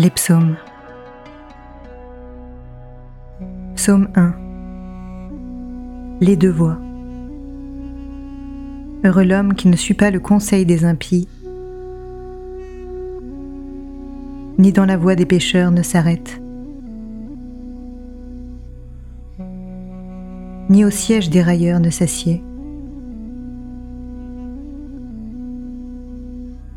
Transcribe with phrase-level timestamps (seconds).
[0.00, 0.54] Les psaumes.
[3.74, 4.32] Psaume 1.
[6.20, 6.78] Les deux voix.
[9.02, 11.26] Heureux l'homme qui ne suit pas le conseil des impies,
[14.58, 16.40] ni dans la voie des pécheurs ne s'arrête,
[20.70, 22.40] ni au siège des railleurs ne s'assied,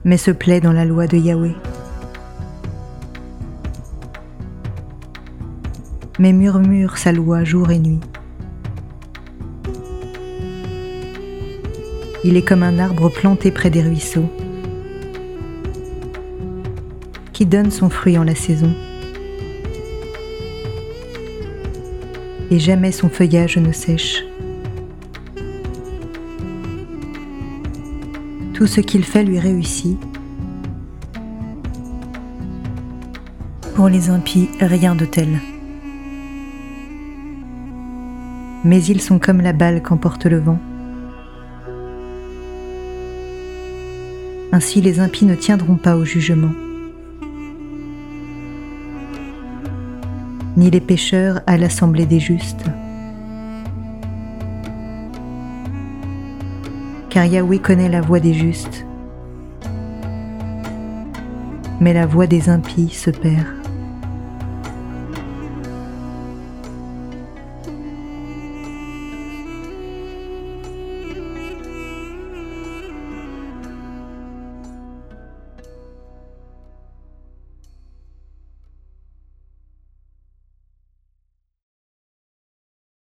[0.03, 1.55] mais se plaît dans la loi de Yahweh.
[6.21, 7.99] Mais murmure sa loi jour et nuit.
[12.23, 14.29] Il est comme un arbre planté près des ruisseaux,
[17.33, 18.71] qui donne son fruit en la saison.
[22.51, 24.23] Et jamais son feuillage ne sèche.
[28.53, 29.97] Tout ce qu'il fait lui réussit.
[33.73, 35.39] Pour les impies, rien de tel.
[38.63, 40.59] Mais ils sont comme la balle qu'emporte le vent.
[44.51, 46.51] Ainsi les impies ne tiendront pas au jugement,
[50.57, 52.65] ni les pécheurs à l'assemblée des justes.
[57.09, 58.85] Car Yahweh connaît la voie des justes,
[61.79, 63.60] mais la voie des impies se perd.